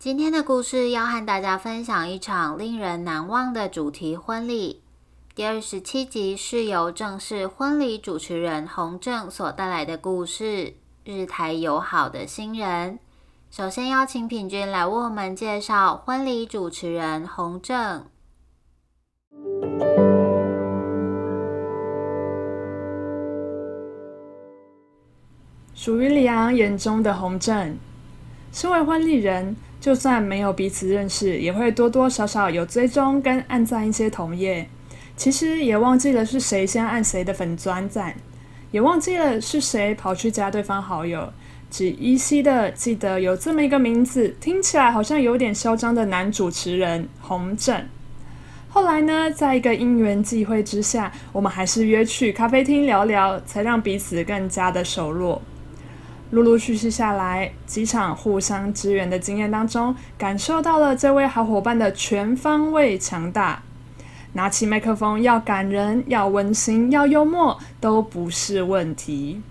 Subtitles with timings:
[0.00, 4.80] 今天的故事要和大家分享一场令人难忘的主题婚礼。
[5.34, 10.72] 第二十七集是由正式婚礼主持人洪正所带来的故事——
[11.04, 12.98] 日台友好的新人。
[13.50, 18.06] 首先邀请品君来为我们介绍婚礼主持人洪正。
[25.74, 27.76] 属于李昂眼中的洪正，
[28.50, 29.54] 身为婚礼人。
[29.80, 34.68] 就算没有彼此认识，也会多多少少有追踪跟暗赞一些同业。
[35.16, 38.14] 其实也忘记了是谁先按谁的粉钻赞，
[38.70, 41.32] 也忘记了是谁跑去加对方好友，
[41.70, 47.82] 只依稀的记得有这么一个名字，听起来好像有点嚣张的男主持人洪正。
[48.68, 55.42] 后来呢，在一个因缘际会之下，我们还是约去咖啡厅聊聊，才让彼此更加的熟络。
[56.30, 63.62] 陆陆续续下来，几场互相支援的经验当中，感受到了这位好伙伴的全方位强大。
[64.34, 69.42] 拿起麦克风，要感人，要温馨，要幽默，都不是问题。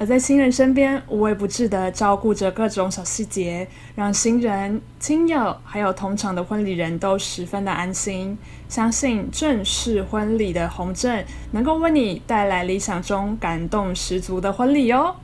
[0.00, 8.36] 而在新人身边，无微不至的照顾着各种小细节，让新人、亲友还有同场的婚礼人都十分的安心。
[8.68, 15.14] 相信正式婚礼的红证能够为你带来理想中感动十足的婚礼哦。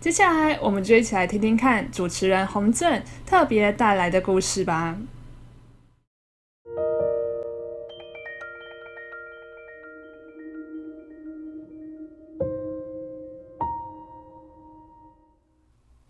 [0.00, 4.96] 接下来，我们就一起来听听看主持人洪正特别带来的故事吧。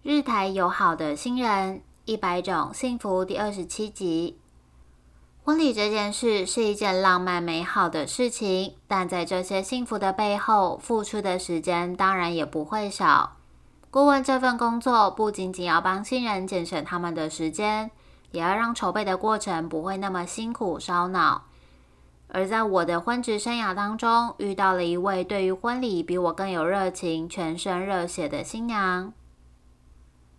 [0.02, 4.38] 日台友好的新人一百种幸福第二十七集。
[5.42, 13.38] 婚礼这件事是一件浪漫美好的事情，但在这些幸福的背后，付出的时间当然也不会少。
[13.90, 17.90] 顾问这份工作不仅仅要帮新人节省他们的时间，
[18.30, 21.46] 也要让筹备的过程不会那么辛苦烧脑。
[22.28, 29.12] 而在我的婚职生涯当中，遇到了一位对于婚礼比我更有热情、全身热血的新娘。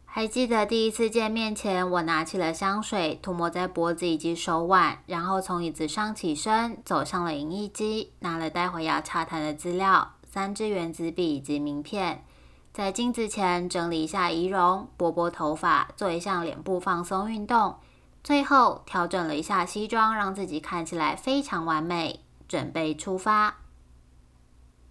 [0.05, 12.23] 还记得第一次见面前，我拿起了香水，涂抹在脖子以及手腕，然后从椅子上起身，走向了影印机，拿了待会要洽谈的资料、三支原子笔以及名片。
[12.73, 17.75] 在镜子前整理一下仪容，拨拨头发，做一项脸部放松运动，
[18.23, 23.55] 最后调整了一下西装，让自己看起来非常完美，准备出发。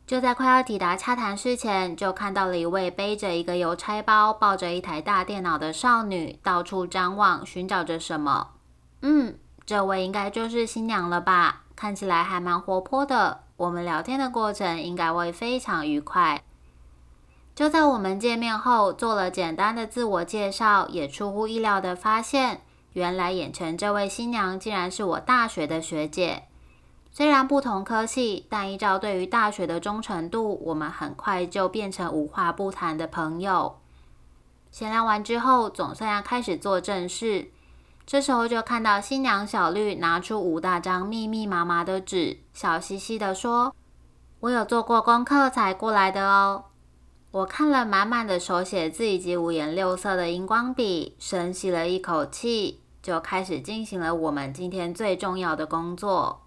[0.07, 8.49] 就在快要抵达洽谈室前，就看到了一位背着一个邮差包、抱着一台大电脑的少女，到处张望，寻找着什么。
[9.01, 11.63] 嗯，这位应该就是新娘了吧？
[11.75, 16.43] 看起来还蛮活泼的，我们聊天的过程应该会非常愉快。
[17.61, 22.63] 就在我们见面后，做了简单的自我介绍，也出乎意料的发现，
[22.95, 26.45] 原来眼前这位新娘竟然是我大学的学姐。
[27.13, 33.77] 虽然不同科系，但依照对于大学的忠诚度，我们很快就变成无话不谈的朋友。
[34.71, 37.51] 闲聊完之后，总算要开始做正事。
[38.07, 43.75] 这时候就看到新娘小绿拿出五大张密密麻麻的纸，笑嘻嘻的说
[44.41, 46.65] ：“我有做过功课才过来的哦。”
[47.33, 56.43] 我看了满满的手写字以及五颜六色的荧光笔，深吸了一口气，就开始进行了我们今天最重要的工作。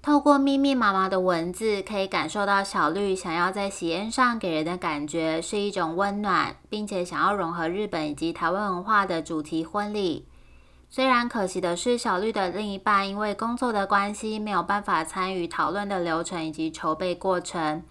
[0.00, 10.26] 透过密密麻麻的文字，可以感受到小绿想要在喜宴上给人的感觉是一种温暖，并且想要融合日本以及台湾文化的主题婚礼。
[10.88, 17.82] 虽然可惜的是，小绿的另一半因为工作的关系，没有办法参与讨论的流程以及筹备过程。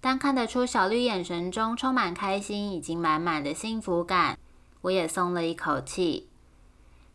[0.00, 4.38] 但看得出小绿眼神中充满开心，以及满满的幸福感，
[4.82, 6.28] 我也松了一口气。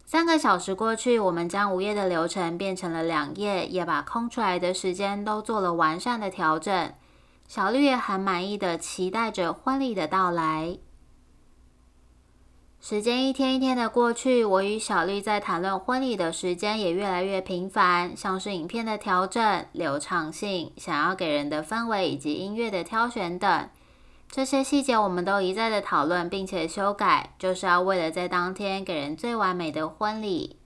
[0.06, 6.94] 三个小时过去，我们将午夜的流程变成了两夜，也把空出来的时间都做了完善的调整。
[7.48, 10.78] 小绿也很满意的期待着婚礼的到来。
[12.88, 23.70] 时间一天一天的过去，我与小绿在谈论婚礼的时间也越来越频繁，像是影片的调整、流畅性、想要给人的氛围以及音乐的挑选等。
[24.30, 30.60] 这些细节我们都一再的讨论，并且修改，就是要为了在当天给人最完美的婚礼。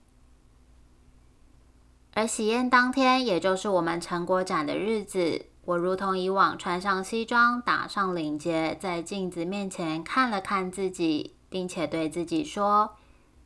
[2.14, 12.92] 而喜宴当天，也就是我们成果展的日子，我如同以往穿上西装，打上领结，在镜子面前看了看自己，并且对自己说：“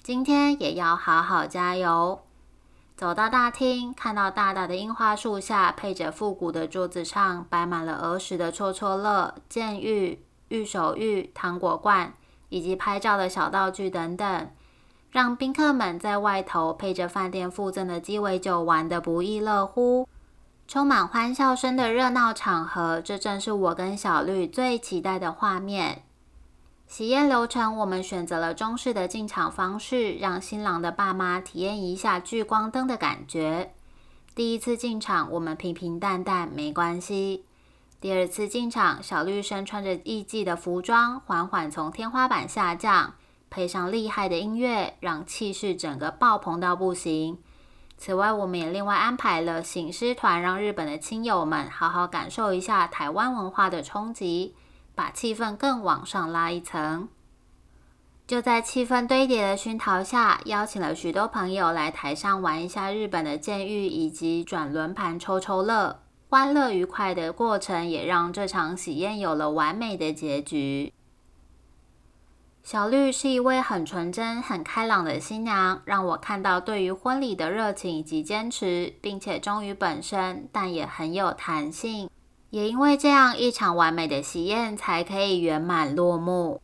[0.03, 2.21] 今天也要好好加油。”
[2.95, 12.13] 走到大厅，看到大大的樱花树下，配着复古的桌子上，摆满了儿时的戳戳乐、剑玉、玉手玉、糖果罐，
[12.49, 14.51] 以及拍照的小道具等等，
[15.09, 20.07] 让宾客们在外头配着饭店附赠的鸡尾酒玩得不亦乐乎。
[20.67, 26.02] 充满欢笑声的热闹场合，这正是我跟小绿最期待的画面。
[26.95, 33.73] 喜宴流程，我们选择了中式的进场方式，让新郎的爸妈体验一下聚光灯的感觉。
[34.35, 37.45] 第一次进场，我们平平淡淡没关系。
[37.99, 43.15] 第二次进场，小绿身穿着艺伎的服装，缓缓从天花板下降，
[43.49, 47.39] 配上厉害的音乐，让气势整个爆棚到不行。
[47.97, 54.53] 此外，我们也另外安排了醒狮团，让日本的亲友们好好感受一下台湾文化的冲击。
[54.95, 57.09] 把气氛更往上拉一层。
[58.25, 65.99] 就在气氛堆叠的熏陶下，邀请了许多朋友来台上玩一下日本的监狱以及转轮盘抽抽乐，
[66.29, 70.93] 欢乐愉快的过程也让这场喜宴有了完美的结局。
[72.63, 82.09] 小绿是一位很纯真、很开朗的新娘，让我看到对于婚礼的热情以及坚持，并且忠于本身，但也很有弹性。
[82.53, 86.61] 也因为这样一场完美的喜宴才可以圆满落幕。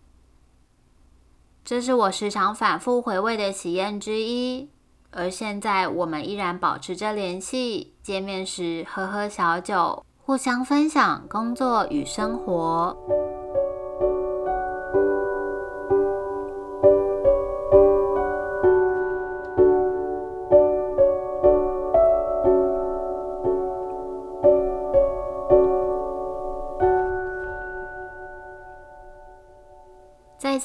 [1.65, 4.69] 这是我时常反复回味的喜宴之一，
[5.09, 12.95] 而现在我们依然保持着联系，见面时喝喝小酒，互相分享工作与生活。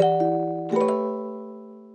[0.00, 0.29] You